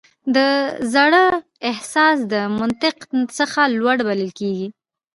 [0.35, 0.37] د
[0.93, 1.25] زړه
[1.71, 2.97] احساس د منطق
[3.37, 4.67] څخه لوړ بلل کېږي.